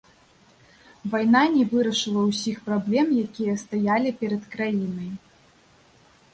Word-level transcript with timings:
Вайна 1.15 1.41
не 1.57 1.65
вырашыла 1.73 2.23
ўсіх 2.31 2.57
праблем, 2.71 3.07
якія 3.27 3.53
стаялі 3.67 4.17
перад 4.23 4.51
краінай. 4.55 5.09